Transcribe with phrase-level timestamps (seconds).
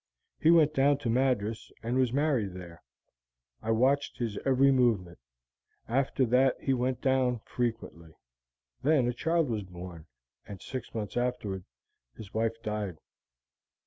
[0.39, 2.81] He went down to Madras, and was married there.
[3.61, 5.19] I watched his every movement.
[5.87, 8.15] After that he went down frequently.
[8.81, 10.07] Then a child was born,
[10.47, 11.67] and six months afterwards
[12.17, 12.97] his wife died.